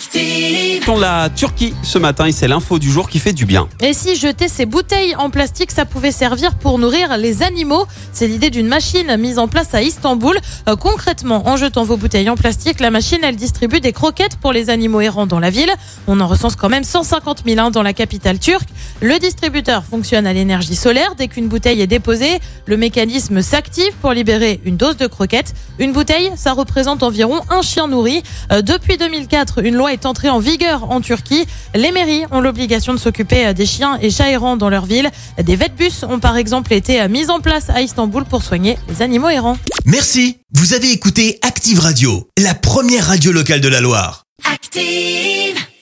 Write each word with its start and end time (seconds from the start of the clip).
Active. 0.00 0.86
Dans 0.86 0.96
la 0.96 1.28
Turquie 1.28 1.74
ce 1.82 1.98
matin 1.98 2.24
et 2.24 2.32
c'est 2.32 2.48
l'info 2.48 2.78
du 2.78 2.90
jour 2.90 3.10
qui 3.10 3.18
fait 3.18 3.34
du 3.34 3.44
bien. 3.44 3.68
Et 3.82 3.92
si 3.92 4.16
jeter 4.16 4.48
ces 4.48 4.64
bouteilles 4.64 5.14
en 5.16 5.28
plastique, 5.28 5.70
ça 5.70 5.84
pouvait 5.84 6.10
servir 6.10 6.54
pour 6.54 6.78
nourrir 6.78 7.18
les 7.18 7.42
animaux? 7.42 7.84
C'est 8.14 8.26
l'idée 8.26 8.48
d'une 8.48 8.66
machine 8.66 9.14
mise 9.18 9.38
en 9.38 9.46
place 9.46 9.74
à 9.74 9.82
Istanbul. 9.82 10.38
Euh, 10.70 10.76
concrètement, 10.76 11.46
en 11.48 11.58
jetant 11.58 11.84
vos 11.84 11.98
bouteilles 11.98 12.30
en 12.30 12.36
plastique, 12.36 12.80
la 12.80 12.90
machine, 12.90 13.18
elle 13.22 13.36
distribue 13.36 13.80
des 13.80 13.92
croquettes 13.92 14.38
pour 14.38 14.54
les 14.54 14.70
animaux 14.70 15.02
errants 15.02 15.26
dans 15.26 15.38
la 15.38 15.50
ville. 15.50 15.70
On 16.06 16.18
en 16.20 16.26
recense 16.26 16.56
quand 16.56 16.70
même 16.70 16.84
150 16.84 17.42
000 17.44 17.60
hein, 17.60 17.70
dans 17.70 17.82
la 17.82 17.92
capitale 17.92 18.38
turque. 18.38 18.68
Le 19.02 19.18
distributeur 19.18 19.84
fonctionne 19.84 20.26
à 20.26 20.32
l'énergie 20.32 20.76
solaire. 20.76 21.14
Dès 21.14 21.28
qu'une 21.28 21.48
bouteille 21.48 21.82
est 21.82 21.86
déposée, 21.86 22.40
le 22.64 22.78
mécanisme 22.78 23.42
s'active 23.42 23.92
pour 24.00 24.12
libérer 24.12 24.62
une 24.64 24.78
dose 24.78 24.96
de 24.96 25.06
croquettes. 25.06 25.52
Une 25.78 25.92
bouteille, 25.92 26.32
ça 26.36 26.54
représente 26.54 27.02
environ 27.02 27.42
un 27.50 27.60
chien 27.60 27.86
nourri. 27.86 28.22
Euh, 28.50 28.62
depuis 28.62 28.96
2004, 28.96 29.62
une 29.62 29.74
loi 29.74 29.89
est 29.92 30.06
entrée 30.06 30.30
en 30.30 30.38
vigueur 30.38 30.90
en 30.90 31.00
Turquie. 31.00 31.46
Les 31.74 31.92
mairies 31.92 32.24
ont 32.30 32.40
l'obligation 32.40 32.92
de 32.94 32.98
s'occuper 32.98 33.46
euh, 33.46 33.52
des 33.52 33.66
chiens 33.66 33.98
et 34.00 34.10
chats 34.10 34.30
errants 34.30 34.56
dans 34.56 34.70
leur 34.70 34.86
ville. 34.86 35.10
Des 35.42 35.56
vetbus 35.56 36.04
ont 36.08 36.18
par 36.18 36.36
exemple 36.36 36.72
été 36.72 37.00
euh, 37.00 37.08
mis 37.08 37.30
en 37.30 37.40
place 37.40 37.70
à 37.70 37.82
Istanbul 37.82 38.24
pour 38.24 38.42
soigner 38.42 38.78
les 38.88 39.02
animaux 39.02 39.28
errants. 39.28 39.58
Merci, 39.84 40.38
vous 40.52 40.74
avez 40.74 40.90
écouté 40.92 41.38
Active 41.42 41.80
Radio, 41.80 42.28
la 42.38 42.54
première 42.54 43.06
radio 43.06 43.32
locale 43.32 43.60
de 43.60 43.68
la 43.68 43.80
Loire. 43.80 44.24
Active. 44.44 45.49